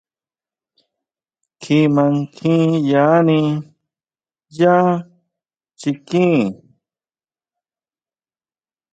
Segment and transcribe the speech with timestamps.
[1.61, 2.03] Kjima
[2.35, 3.39] kjín yani
[4.59, 4.75] yá
[5.79, 6.41] chiquin.